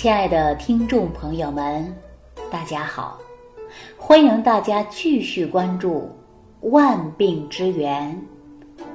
[0.00, 1.92] 亲爱的听众朋友们，
[2.52, 3.18] 大家好！
[3.96, 6.08] 欢迎大家继续关注
[6.68, 8.16] 《万病之源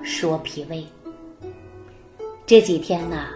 [0.01, 0.77] 说脾胃》。
[2.45, 3.27] 这几天呐，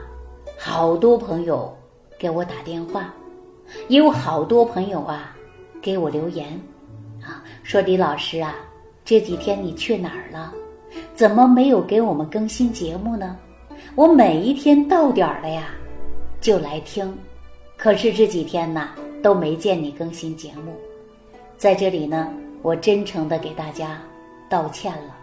[0.58, 1.78] 好多朋友
[2.18, 3.14] 给我打电话，
[3.90, 5.36] 也有好多朋友啊
[5.82, 6.48] 给我留言
[7.22, 8.56] 啊，说李老师啊，
[9.04, 10.54] 这几天你去哪儿了？
[11.14, 13.38] 怎么没有给我们更新节目呢？
[13.94, 15.68] 我每一天到点儿了呀，
[16.40, 17.14] 就来听。
[17.78, 18.90] 可是这几天呢，
[19.22, 20.74] 都没见你更新节目，
[21.58, 22.28] 在这里呢，
[22.64, 24.02] 我真诚的给大家
[24.50, 25.16] 道歉了。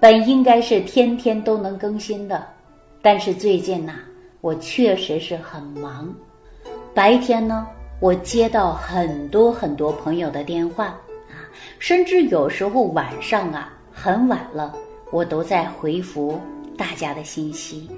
[0.00, 2.44] 本应该是天天都能更新的，
[3.00, 3.94] 但是最近呐，
[4.40, 6.12] 我确实是很忙。
[6.92, 7.64] 白天呢，
[8.00, 11.46] 我接到很多很多朋友的电话啊，
[11.78, 14.74] 甚至有时候晚上啊很晚了，
[15.12, 16.38] 我都在回复
[16.76, 17.88] 大家的信息。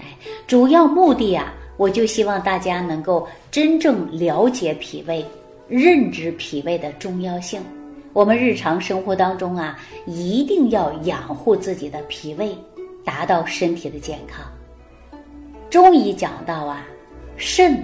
[0.00, 0.04] 哎，
[0.48, 1.54] 主要目的啊。
[1.78, 5.24] 我就希望大家能够真正了解脾胃，
[5.66, 7.58] 认知脾胃的重要性。
[8.12, 12.54] 我们日常生活当中啊，一定要养护自己的脾胃，
[13.02, 14.44] 达到身体的健康。
[15.70, 16.86] 中医讲到啊，
[17.38, 17.82] 肾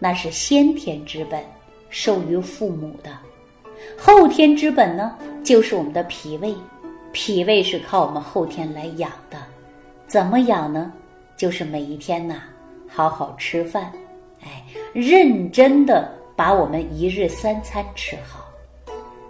[0.00, 1.40] 那是先天之本，
[1.88, 3.12] 受于父母的；
[3.96, 6.52] 后天之本呢，就是我们的脾胃。
[7.12, 9.38] 脾胃是靠我们后天来养的，
[10.08, 10.92] 怎么养呢？
[11.36, 12.42] 就是每一天呐。
[12.88, 13.90] 好好吃饭，
[14.44, 18.44] 哎，认真的把我们一日三餐吃好。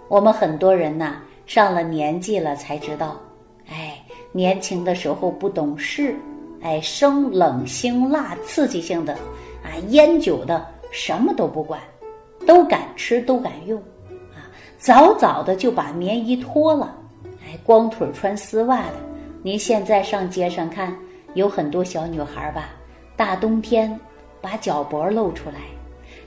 [0.07, 3.19] 我们很多人呐，上了年纪了才知道，
[3.67, 6.15] 哎，年轻的时候不懂事，
[6.61, 9.13] 哎，生冷辛辣刺激性的
[9.63, 11.79] 啊，烟酒的什么都不管，
[12.45, 13.79] 都敢吃都敢用，
[14.33, 14.45] 啊，
[14.77, 16.95] 早早的就把棉衣脱了，
[17.45, 18.95] 哎，光腿穿丝袜的。
[19.41, 20.95] 您现在上街上看，
[21.33, 22.69] 有很多小女孩吧。
[23.15, 23.99] 大冬天
[24.43, 25.55] 把脚脖露出来，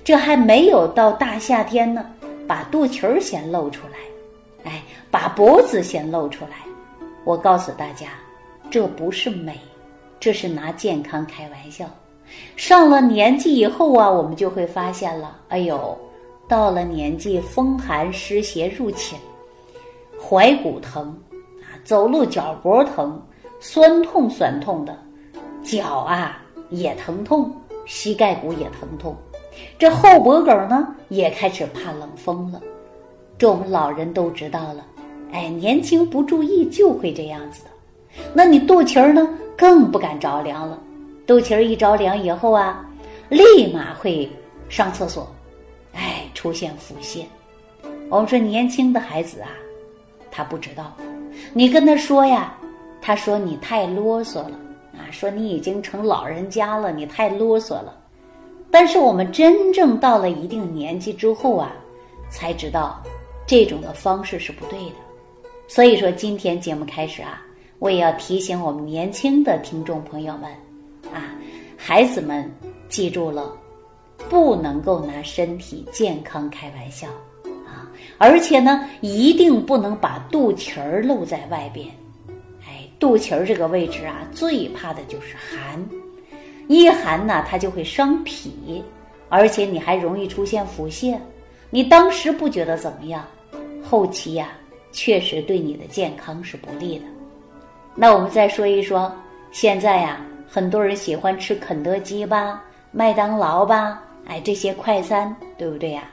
[0.03, 2.03] 这还没有到大夏天呢，
[2.49, 6.53] 把肚脐儿先露出来，哎，把脖子先露出来。
[7.25, 8.07] 我告诉大家，
[8.71, 9.61] 这不是美，
[10.19, 11.85] 这是拿健康开玩笑。
[12.57, 15.99] 上了年纪以后啊，我们就会发现了，哎呦，
[16.49, 19.19] 到了年纪风寒湿邪入侵，
[20.19, 21.09] 踝骨疼
[21.61, 23.23] 啊，走路脚脖疼，
[23.61, 24.97] 酸痛酸痛的，
[25.63, 26.43] 脚啊。
[26.71, 27.49] 也疼痛，
[27.87, 29.17] 膝盖骨也疼痛，
[29.79, 32.61] 这后脖梗呢也开始怕冷风了。
[33.39, 34.85] 这我们老人都知道了，
[35.33, 37.71] 哎，年轻不注意就会这样子的。
[38.35, 40.79] 那你肚脐儿呢更不敢着凉了，
[41.27, 42.85] 肚脐儿一着凉以后啊，
[43.29, 44.29] 立马会
[44.69, 45.31] 上厕所，
[45.93, 47.25] 哎，出现腹泻。
[48.09, 49.49] 我们说年轻的孩子啊，
[50.31, 50.97] 他不知道，
[51.53, 52.55] 你跟他说呀，
[53.01, 54.53] 他说你太啰嗦了。
[54.99, 57.97] 啊，说你已经成老人家了，你太啰嗦了。
[58.71, 61.73] 但是我们真正到了一定年纪之后啊，
[62.29, 63.03] 才知道
[63.47, 64.97] 这种的方式是不对的。
[65.69, 67.43] 所以说，今天节目开始啊，
[67.79, 70.51] 我也要提醒我们年轻的听众朋友们
[71.13, 71.35] 啊，
[71.77, 72.51] 孩子们
[72.89, 73.53] 记住了，
[74.29, 77.09] 不能够拿身体健康开玩笑
[77.67, 81.89] 啊，而且呢，一定不能把肚脐儿露在外边。
[82.99, 85.85] 肚脐儿这个位置啊，最怕的就是寒，
[86.69, 88.83] 一寒呢，它就会伤脾，
[89.29, 91.17] 而且你还容易出现腹泻。
[91.69, 93.25] 你当时不觉得怎么样，
[93.85, 94.49] 后期呀，
[94.93, 97.05] 确实对你的健康是不利的。
[97.95, 99.13] 那我们再说一说，
[99.51, 106.05] 现在呀，很多人喜欢吃肯德基吧、麦当劳吧，哎，这些快餐，对不对呀？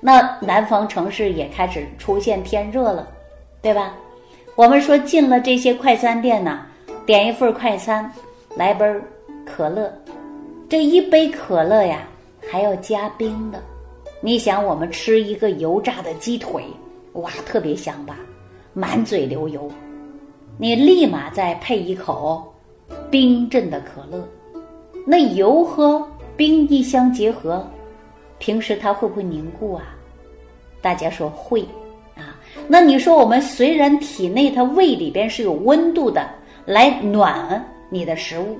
[0.00, 3.08] 那南方城市也开始出现天热了，
[3.62, 3.94] 对吧？
[4.56, 6.64] 我们说进了这些快餐店呢，
[7.04, 8.10] 点一份快餐，
[8.56, 8.86] 来杯
[9.44, 9.92] 可乐，
[10.66, 12.08] 这一杯可乐呀
[12.50, 13.62] 还要加冰的。
[14.18, 16.64] 你想，我们吃一个油炸的鸡腿，
[17.12, 18.16] 哇，特别香吧，
[18.72, 19.70] 满嘴流油。
[20.56, 22.50] 你立马再配一口
[23.10, 24.26] 冰镇的可乐，
[25.06, 26.02] 那油和
[26.34, 27.62] 冰一相结合，
[28.38, 29.94] 平时它会不会凝固啊？
[30.80, 31.62] 大家说会。
[32.68, 36.28] 那你说，我们虽然体内它胃里边是有温度的，
[36.64, 38.58] 来暖你的食物，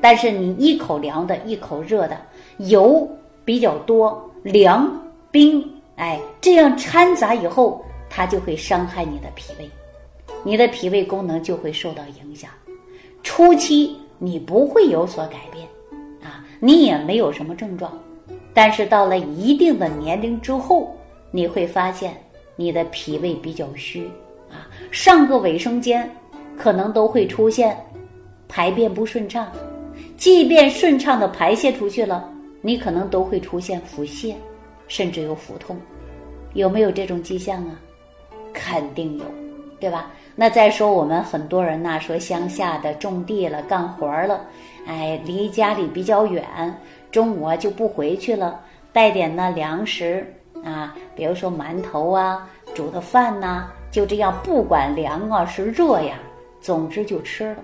[0.00, 2.16] 但是你一口凉的，一口热的，
[2.58, 3.08] 油
[3.44, 4.90] 比较多，凉
[5.30, 5.64] 冰，
[5.96, 9.70] 哎，这样掺杂以后，它就会伤害你的脾胃，
[10.44, 12.50] 你的脾胃功能就会受到影响。
[13.22, 15.66] 初期你不会有所改变，
[16.22, 17.90] 啊，你也没有什么症状，
[18.52, 20.94] 但是到了一定的年龄之后，
[21.30, 22.14] 你会发现。
[22.56, 24.08] 你的脾胃比较虚
[24.50, 26.10] 啊，上个卫生间
[26.56, 27.76] 可能都会出现
[28.48, 29.50] 排便不顺畅，
[30.16, 32.28] 即便顺畅的排泄出去了，
[32.62, 34.34] 你可能都会出现腹泻，
[34.88, 35.76] 甚至有腹痛，
[36.54, 37.78] 有没有这种迹象啊？
[38.52, 39.24] 肯定有，
[39.78, 40.10] 对吧？
[40.34, 44.46] 那再说我们很多人呐，说乡下的种地了、干活了，
[44.86, 46.44] 哎，离家里比较远，
[47.10, 48.60] 中午啊就不回去了，
[48.92, 50.32] 带点那粮食
[50.66, 56.18] 啊，比如说馒头啊、煮的饭呐，就这样不管凉啊是热呀，
[56.60, 57.62] 总之就吃了，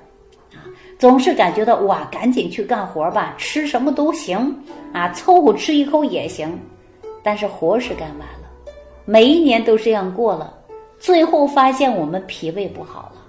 [0.55, 0.63] 啊，
[1.01, 4.57] 总是感觉到哇，赶紧去干活吧，吃什么都行
[4.93, 6.57] 啊，凑合吃一口也行，
[7.25, 8.73] 但是活是干完了，
[9.05, 10.55] 每一年都这样过了。
[11.01, 13.21] 最后发现我们脾胃不好了，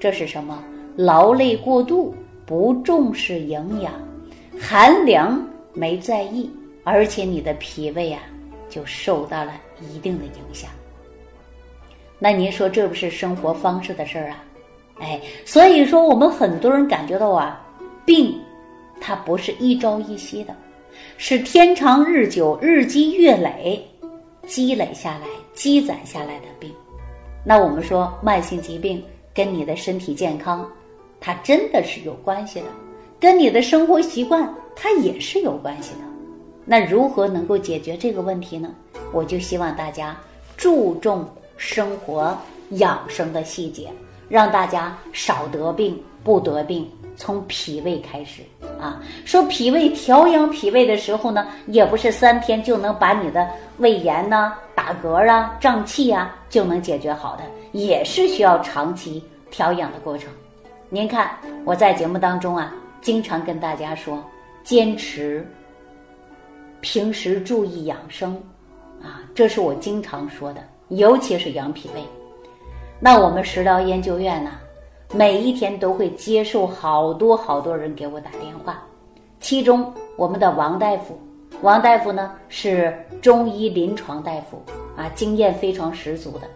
[0.00, 0.60] 这是什么？
[0.96, 2.12] 劳累过度，
[2.44, 3.92] 不重视营养，
[4.60, 5.40] 寒凉
[5.72, 6.50] 没在意，
[6.82, 8.20] 而且你的脾胃啊
[8.72, 9.52] 就受到了
[9.82, 10.70] 一定的影响。
[12.18, 14.42] 那您说这不是生活方式的事儿啊？
[14.98, 17.60] 哎，所以说我们很多人感觉到啊，
[18.06, 18.34] 病
[18.98, 20.56] 它不是一朝一夕的，
[21.18, 23.86] 是天长日久、日积月累
[24.46, 26.72] 积累下来、积攒下来的病。
[27.44, 29.02] 那我们说，慢性疾病
[29.34, 30.66] 跟你的身体健康，
[31.20, 32.66] 它真的是有关系的，
[33.20, 36.11] 跟你的生活习惯它也是有关系的。
[36.64, 38.70] 那如何能够解决这个问题呢？
[39.12, 40.16] 我就希望大家
[40.56, 41.26] 注重
[41.56, 42.36] 生活
[42.70, 43.90] 养生的细节，
[44.28, 46.88] 让大家少得病、不得病。
[47.14, 48.40] 从脾胃开始
[48.80, 57.42] 啊，说脾胃调养脾胃的时候呢，也不是三天就能把你的胃炎呐、打嗝啊、胀气啊就能解决好的，
[57.72, 60.30] 也是需要长期调养的过程。
[60.88, 61.30] 您看
[61.66, 62.72] 我在节目当中啊，
[63.02, 64.18] 经常跟大家说，
[64.64, 65.46] 坚持
[66.82, 68.34] 平时注意养生
[69.00, 72.02] 啊，这是我经常说的，尤其是养脾胃。
[72.98, 74.50] 那我们食疗研究院呢？
[75.14, 78.82] 每一天都会接受好多好多人给我打电话，
[79.40, 81.16] 其中我们的王大夫，
[81.60, 84.60] 王大夫呢是中医临床大夫
[84.96, 86.48] 啊，经验非常十足的。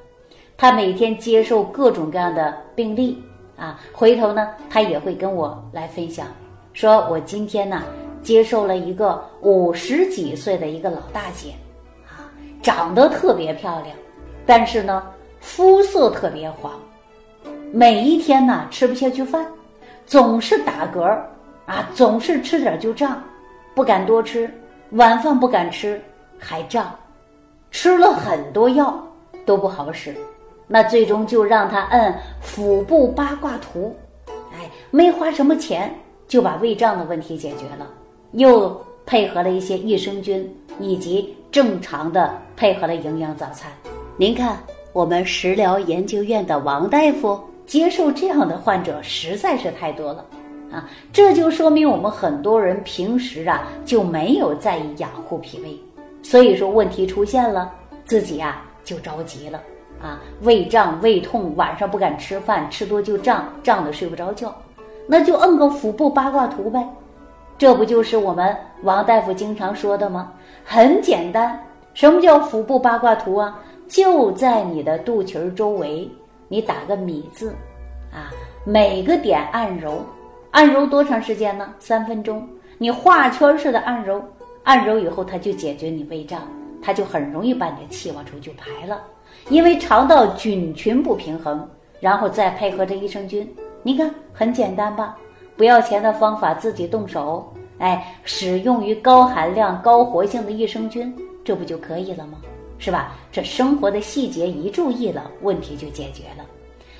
[0.57, 3.23] 他每天接受各种各样的病例
[3.57, 6.27] 啊，回头呢他也会跟我来分享，
[6.73, 7.85] 说我今天呢
[8.27, 11.55] 接受了一个五十几岁的一个老大姐，
[12.09, 12.27] 啊，
[12.61, 13.97] 长得特别漂亮，
[14.45, 15.01] 但是呢
[15.39, 16.73] 肤色特别黄。
[17.73, 19.47] 每一天呢吃不下去饭，
[20.07, 21.05] 总是打嗝
[21.67, 23.23] 啊，总是吃点就胀，
[23.77, 24.51] 不敢多吃，
[24.91, 26.03] 晚饭不敢吃，
[26.37, 26.93] 还胀，
[27.71, 29.01] 吃了很多药
[29.45, 30.13] 都不好使，
[30.67, 33.95] 那最终就让他摁腹部八卦图，
[34.53, 35.95] 哎，没花什么钱
[36.27, 37.87] 就把胃胀的问题解决了，
[38.37, 40.49] 又配合了一些益生菌
[40.79, 43.71] 以及正常的配合了营养早餐。
[44.17, 44.59] 您看，
[44.93, 47.39] 我们食疗研究院的王大夫。
[47.67, 50.25] 接受这样的患者实在是太多了，
[50.71, 55.77] 啊，这就说明我们很多人平时啊就没有在意养护脾胃，
[56.23, 57.73] 所以说问题出现了，
[58.05, 59.61] 自己啊就着急了，
[60.01, 64.55] 啊，胃胀、胃痛，晚上不敢吃饭，吃多就胀，胀的睡不着觉，
[65.09, 66.89] 那就摁个腹部八卦图呗，
[67.59, 70.33] 这不就是我们王大夫经常说的吗？
[70.65, 71.59] 很简单，
[71.95, 73.59] 什么叫腹部八卦图啊？
[73.89, 76.11] 就在你的肚脐周围。
[76.49, 77.51] 你打个米字，
[78.13, 78.31] 啊，
[78.65, 80.05] 每个点按揉，
[80.53, 81.75] 按揉多长时间呢？
[81.81, 82.49] 三分钟。
[82.79, 84.23] 你画圈似的按揉，
[84.63, 86.43] 按揉以后它就解决你胃胀，
[86.81, 89.03] 它就很容易把你的气往出就排了。
[89.49, 95.17] 因为肠道菌群不平衡，然后再配合着益生菌，你看很简单吧？
[95.57, 102.39] 不要钱的方法，自己动手，哎，使用于高含量、高活性的益生菌，这不就可以了吗？
[102.79, 103.15] 是吧？
[103.33, 106.45] 这生活的细节一注意了，问题就解决了。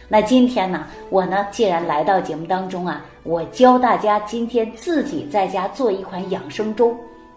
[0.09, 6.97] 那今天呢，我呢既然来到节目当中啊，我教大家今天自己在家做一款养生粥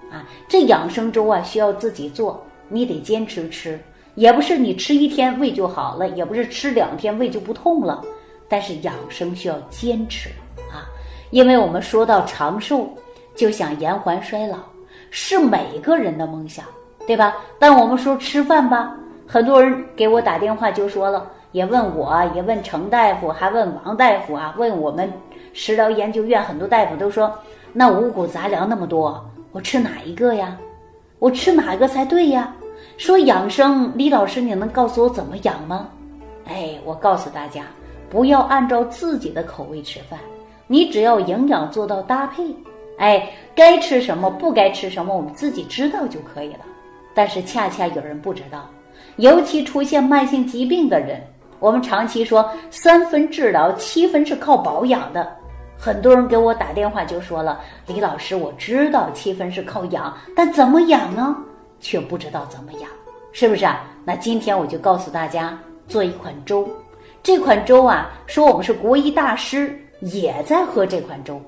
[0.09, 0.23] 啊。
[0.47, 3.77] 这养生粥啊需要自己做，你得坚持吃，
[4.15, 8.01] 也不是你吃一天胃就好了，也不是吃两天胃就不痛了。
[8.47, 10.29] 但是养生需要坚持，
[11.29, 12.88] 因为我们说到长寿，
[13.36, 14.57] 就想延缓衰老，
[15.09, 16.65] 是每个人的梦想。
[17.07, 17.36] 对吧？
[17.57, 18.95] 但我们说吃饭吧，
[19.25, 25.12] 很多人给我打电话就说了，也问我，也问程大夫，还问王大夫啊，问我们
[25.51, 27.33] 食疗研究院很多大夫都说，
[27.74, 30.55] 那五谷杂粮那么多，我吃哪一个呀？
[31.17, 32.53] 我吃哪一个才对呀？
[32.98, 35.89] 说养生，李老师，你能告诉我怎么养吗？
[36.45, 37.63] 哎，我告诉大家，
[38.07, 40.19] 不要按照自己的口味吃饭，
[40.71, 42.43] 你只要营养做到搭配，
[42.99, 46.59] 哎，该吃什么，不该吃什么，我们自己知道就可以了。
[47.15, 48.69] 但是恰恰有人不知道，
[49.15, 51.19] 尤其出现慢性疾病的人，
[51.59, 55.35] 我们长期说三分治疗，七分是靠保养的。
[55.75, 61.35] 很多人给我打电话就说了：“李老师，我知道七分是靠养，但怎么养呢？
[61.79, 62.89] 却不知道怎么养，
[63.31, 65.57] 是不是啊？”那今天我就告诉大家
[65.88, 66.69] 做一款粥。
[67.23, 71.41] 这款粥啊，说我们是国医大师也在喝这款粥，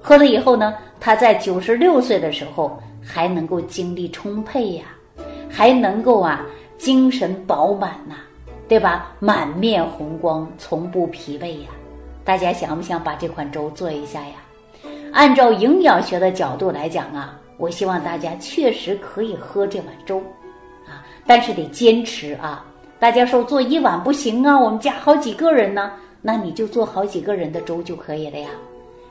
[0.00, 4.84] 喝了以后呢，他在九十六岁的时候还能够精力充沛呀，
[5.48, 6.44] 还能够啊
[6.76, 8.16] 精神饱满呐，
[8.68, 9.12] 对吧？
[9.20, 11.68] 满面红光，从不疲惫呀。
[12.24, 14.34] 大家想不想把这款粥做一下呀？
[15.12, 20.18] 按照营养学的角度来讲啊，我希望大家确实可以喝这碗粥，
[20.86, 22.64] 啊，但是得坚持啊。
[22.98, 25.92] 大家说做一碗不行啊，我们家好几个人呢，
[26.26, 28.48] 那你就做好几个人的粥就可以了呀。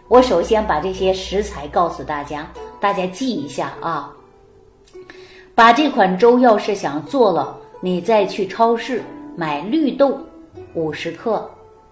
[0.08, 4.12] 我首先把这些食材告诉大家，大家记一下啊。
[5.54, 9.04] 把这款粥要是想做了，你再去超市
[9.36, 10.18] 买绿豆
[10.74, 11.48] 五十克，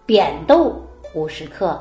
[0.07, 0.75] 扁豆
[1.13, 1.79] 五十克，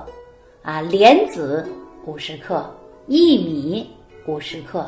[0.63, 1.67] 啊莲子
[2.05, 2.63] 五十克，
[3.09, 3.91] 薏米
[4.27, 4.87] 五十克，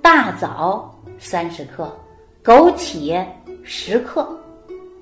[0.00, 0.88] 大枣
[1.18, 1.92] 三十克，
[2.44, 3.26] 枸杞
[3.64, 4.28] 十克。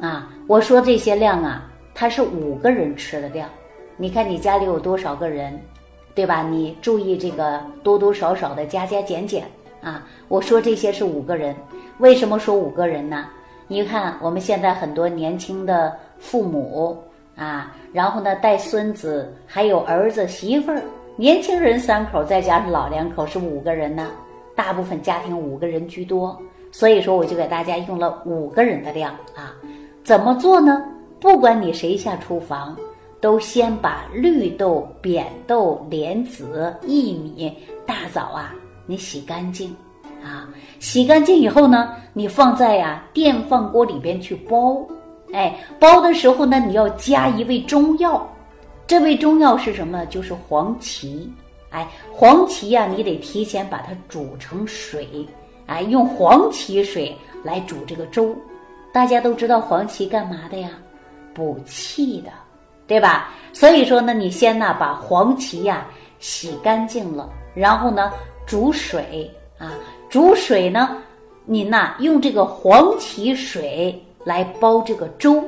[0.00, 3.48] 啊，我说这些量啊，它是五个人吃的量。
[3.96, 5.58] 你看你家里有多少个人，
[6.14, 6.42] 对吧？
[6.42, 9.44] 你注意这个多多少少的加加减减
[9.80, 10.06] 啊。
[10.28, 11.56] 我说这些是五个人，
[11.96, 13.26] 为什么说五个人呢？
[13.66, 17.02] 你看我们现在很多年轻的父母
[17.34, 20.82] 啊，然后呢带孙子，还有儿子媳妇儿，
[21.16, 24.10] 年轻人三口再加上老两口是五个人呢。
[24.54, 26.38] 大部分家庭五个人居多，
[26.70, 29.56] 所以说我就给大家用了五个人的量啊。
[30.04, 30.82] 怎么做呢？
[31.20, 32.76] 不管你谁下厨房，
[33.20, 37.52] 都先把绿豆、扁豆、莲子、薏米、
[37.86, 38.54] 大枣啊，
[38.86, 39.74] 你洗干净
[40.22, 40.48] 啊。
[40.78, 44.86] 洗干净以后呢，你放在呀电饭锅里边去煲。
[45.32, 48.26] 哎，煲的时候呢，你要加一味中药。
[48.86, 50.04] 这味中药是什么？
[50.06, 51.28] 就是黄芪。
[51.70, 55.26] 哎，黄芪呀，你得提前把它煮成水。
[55.66, 58.36] 哎，用黄芪水来煮这个粥。
[58.92, 60.70] 大家都知道黄芪干嘛的呀？
[61.36, 62.30] 补气的，
[62.86, 63.28] 对吧？
[63.52, 65.86] 所以说呢，你先呢把黄芪呀
[66.18, 68.10] 洗干净了，然后呢
[68.46, 69.74] 煮水啊，
[70.08, 70.96] 煮水呢，
[71.44, 75.44] 你呢用这个黄芪水来煲这个粥，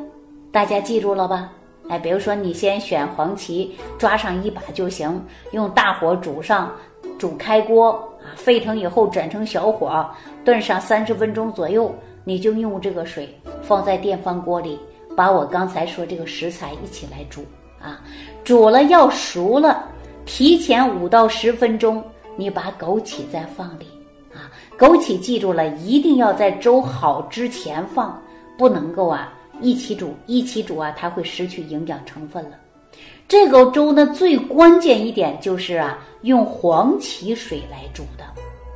[0.53, 1.51] 大家记住了吧？
[1.89, 6.71] 哎，比如说你先选黄芪，抓上一把就行，用大火煮上，
[7.19, 7.93] 煮开锅
[8.23, 10.07] 啊，沸腾以后转成小火，
[10.45, 11.91] 炖上三十分钟左右。
[12.25, 14.79] 你就用这个水放在电饭锅里，
[15.19, 17.45] 把我刚才说这个食材一起来煮
[17.83, 18.01] 啊，
[18.45, 19.85] 煮了要熟了，
[20.25, 22.05] 提前五到十分钟，
[22.37, 23.87] 你把枸杞再放里
[24.33, 24.47] 啊，
[24.79, 28.17] 枸杞记住了，一定要在粥好之前放，
[28.57, 32.53] 不能够啊一起煮，一起煮啊，它会失去营养成分了。
[33.27, 38.25] 这个粥呢，最关键一点就是啊，用黄芪水来煮的，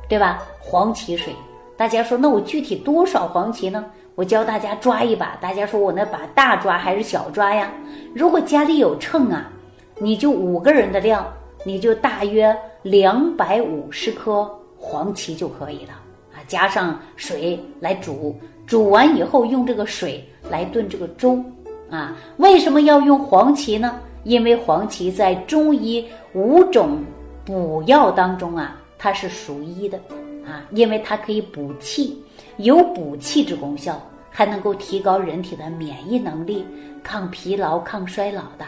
[0.09, 0.43] 对吧？
[0.59, 1.33] 黄芪水。
[1.77, 3.85] 大家说，那我具体多少黄芪呢？
[4.15, 5.35] 我教大家抓一把。
[5.41, 7.71] 大家说我那把大抓还是小抓呀？
[8.13, 9.49] 如果家里有秤啊，
[9.99, 11.25] 你就五个人的量，
[11.65, 15.93] 你就大约两百五十颗黄芪就可以了
[16.33, 16.37] 啊。
[16.47, 18.35] 加上水来煮，
[18.67, 21.43] 煮完以后用这个水来炖这个粥
[21.89, 22.15] 啊。
[22.37, 23.99] 为什么要用黄芪呢？
[24.23, 27.03] 因为黄芪在中医五种
[27.43, 29.99] 补药当中啊，它是属一的。
[30.45, 32.22] 啊，因为它可以补气，
[32.57, 36.65] 有补气之功效，还能够提高人体的免疫能力，
[37.03, 38.65] 抗疲劳、抗衰老的。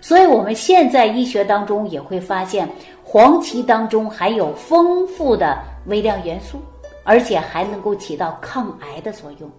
[0.00, 2.68] 所以，我们现在医学当中也会发现，
[3.02, 6.60] 黄芪当中含有丰富的微量元素，
[7.02, 9.50] 而且还能够起到抗癌的作用。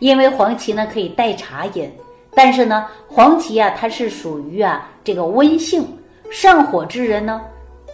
[0.00, 1.90] 因为黄芪呢可以代茶饮，
[2.34, 5.86] 但是呢，黄芪啊它是属于啊这个温性，
[6.30, 7.40] 上火之人呢，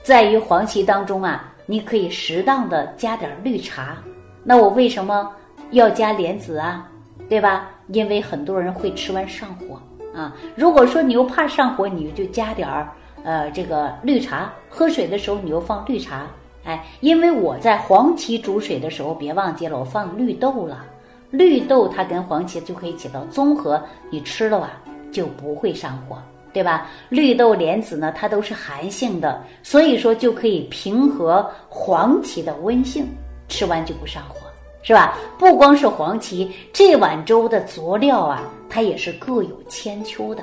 [0.02, 1.50] 在于黄芪当中啊。
[1.66, 3.96] 你可以适当的加点绿茶，
[4.44, 5.32] 那我为什么
[5.70, 6.88] 要加莲子啊？
[7.28, 7.70] 对吧？
[7.88, 9.80] 因为很多人会吃完上火
[10.14, 10.36] 啊。
[10.54, 12.88] 如果说你又怕上火，你就加点儿
[13.24, 14.52] 呃这个绿茶。
[14.68, 16.26] 喝水的时候你又放绿茶，
[16.64, 20.84] 哎，因为我在黄芪煮水的时候，别忘记了我放绿豆了。
[21.30, 24.72] 绿豆它跟黄芪就可以起到综合，你吃了吧
[25.10, 26.16] 就不会上火。
[26.52, 26.86] 对吧？
[27.08, 33.08] 绿豆、莲子呢，它都是寒性的，所以说就可以平和黄芪的温性，
[33.54, 34.48] 吃完就不上火，
[34.82, 35.16] 是吧？
[35.38, 40.42] 不光是黄芪，这碗粥的佐料啊，它也是各有千秋的。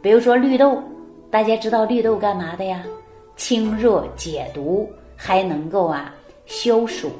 [0.00, 0.80] 比如说绿豆，
[1.28, 2.84] 大家知道绿豆干嘛的呀？
[3.34, 6.14] 清热解毒，还能够啊
[6.46, 7.10] 消暑，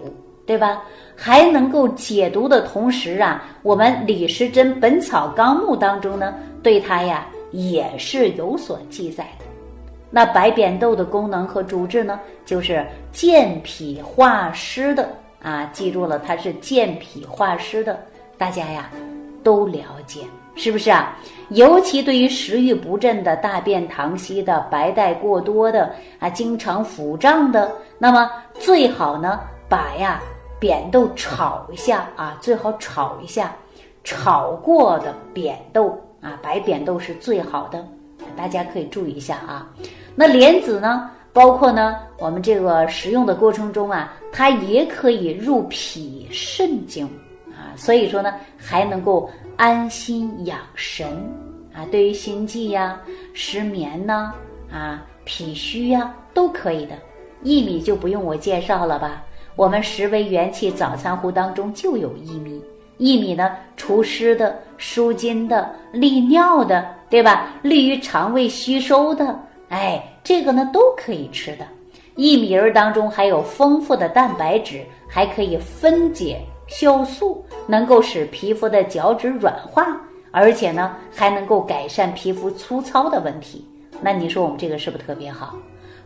[0.47, 0.85] 对吧？
[1.16, 7.26] 还能够解毒的同时啊，我们李时珍《本草纲目》当中呢，对它呀。
[7.52, 9.45] 也是有所记载的。
[10.16, 12.82] 那白扁豆的功能和主治呢，就是
[13.12, 15.06] 健脾化湿的
[15.42, 18.02] 啊，记住了，它是健脾化湿的，
[18.38, 18.90] 大家呀
[19.44, 20.23] 都了解，
[20.54, 21.14] 是不是啊？
[21.50, 30.23] 尤其对于食欲不振的、大便溏稀的、白带过多的啊，经常腹胀的，那么最好呢，把呀
[30.58, 33.54] 扁豆炒一下啊，最好炒一下，
[34.02, 37.87] 炒过的扁豆啊，白扁豆是最好的。
[38.35, 39.68] 大家可以注意一下啊，
[40.18, 47.04] 那莲子呢，包括呢，我们这个食用的过程中啊，它也可以入脾肾经
[47.50, 51.06] 啊，所以说呢，还能够安心养神
[51.75, 52.99] 啊，对于心悸呀、
[53.35, 54.32] 失眠呐
[54.73, 56.94] 啊、脾虚呀都可以的。
[57.44, 59.23] 薏米就不用我介绍了吧，
[59.54, 62.64] 我们十味元气早餐壶当中就有薏米。
[62.99, 67.52] 薏米呢，除湿的、舒筋的、利尿的，对吧？
[67.61, 71.66] 利于肠胃吸收的，哎，这个呢都可以吃的。
[72.16, 83.66] 薏米儿当中含有丰富的蛋白质，还可以分解酵素，能够使皮肤的角质软化，而且呢还能够改善皮肤粗糙的问题。
[84.00, 85.54] 那你说我们这个是不是特别好？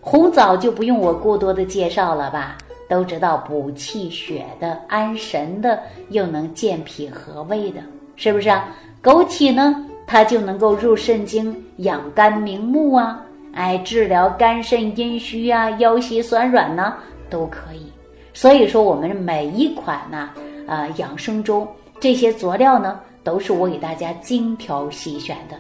[0.01, 2.57] 红枣就不用我过多的介绍了吧？
[2.89, 7.81] 都知道补气血的、安神的，又能健脾和胃的，
[8.17, 8.69] 是不是啊？
[9.01, 16.95] 枸杞呢，它就能够入肾经、养肝明目啊，哎，治疗肝肾阴虚啊、腰膝酸软呢，
[17.29, 17.93] 都可以。
[18.33, 20.31] 所以说，我们每一款呢，
[20.67, 21.67] 啊，养生粥
[21.99, 25.57] 这些佐料呢，都是我给大家精挑细选的。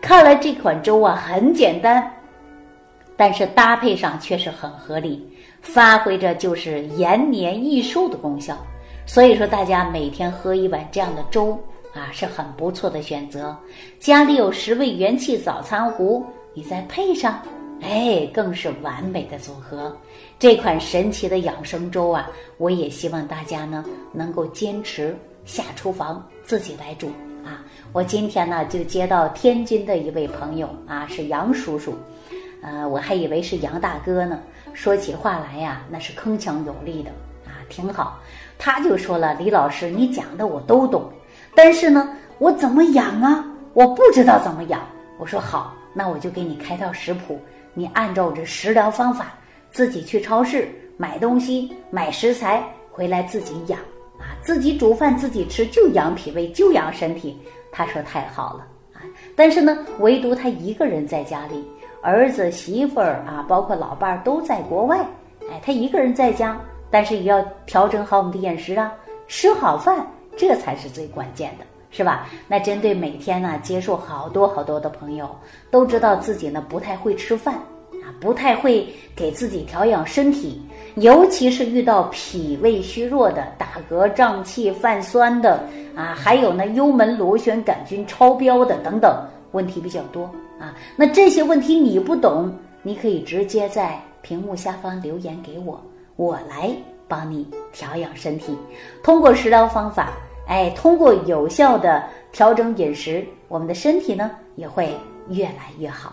[0.00, 2.08] 看来这款粥啊很简单，
[3.16, 5.28] 但是搭配上却是很合理。
[5.60, 8.54] 发挥着就是延年益寿的功效，
[9.06, 11.58] 所以说大家每天喝一碗这样的粥
[11.94, 13.56] 啊，是很不错的选择。
[13.98, 16.22] 家里有十味元气早餐壶，
[16.54, 17.42] 你再配上，
[17.82, 19.94] 哎，更是完美的组合。
[20.38, 27.08] 这款神奇的养生粥啊，我也希望大家呢能够坚持下厨房自己来煮
[27.44, 27.64] 啊。
[27.92, 31.94] 我今天呢就接到天津的一位朋友啊，是杨叔叔，
[32.62, 34.38] 呃，我还以为是杨大哥呢。
[34.72, 37.10] 说起话来呀，那是铿锵有力的
[37.44, 38.20] 啊，挺好。
[38.58, 41.10] 他就说了：“李老师，你讲的我都懂，
[41.54, 43.44] 但是呢，我怎么养啊？
[43.72, 44.80] 我不知道怎么养。”
[45.18, 47.40] 我说：“好，那我就给你开套食谱，
[47.72, 49.32] 你按照这食疗方法，
[49.70, 53.78] 自己去超市买东西、买食材回来自己养
[54.18, 57.38] 啊，自己煮饭自己吃，就养脾胃，就养身体。”
[57.72, 59.00] 他说：“太好了啊！”
[59.34, 61.64] 但是呢，唯独他一个人在家里。
[62.00, 64.98] 儿子、媳妇儿啊，包括老伴儿都在国外，
[65.50, 68.92] 哎，他一个人在家，但是也要调整好我们的饮食啊，
[69.26, 71.64] 吃好饭，这才是最关键的，
[71.96, 72.26] 是吧？
[72.48, 75.30] 那针对每天呢，接触好多好多的朋友，
[75.70, 80.60] 都知道自己呢不太会吃饭啊，不太会给自己调养身体，
[80.96, 85.62] 尤其是遇到脾胃虚弱的、打嗝、胀气、泛酸的
[85.94, 89.16] 啊，还有呢幽门螺旋杆菌超标的等等
[89.52, 90.24] 问题比较多。
[90.58, 92.52] 啊，那这些问题你不懂，
[92.82, 95.80] 你可以直接在屏幕下方留言给我，
[96.16, 96.70] 我来
[97.06, 98.56] 帮你调养身体。
[99.02, 100.12] 通过食疗方法，
[100.46, 102.02] 哎，通过有效的
[102.32, 104.94] 调整饮食，我们的身体呢也会
[105.30, 106.12] 越来越好。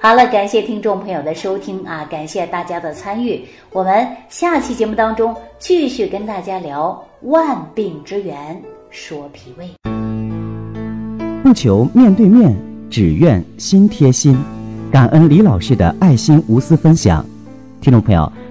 [0.00, 3.44] 好了，感谢听众朋友的收听啊，感谢大家的参与。
[3.72, 9.68] 我们下期节目当中继续跟大家聊万病之源，说脾胃。
[11.42, 12.54] 不求面对面。
[12.90, 14.38] 只愿心贴心，
[14.92, 17.26] 感恩李老师的爱心无私分享。
[17.80, 18.30] 听众朋友，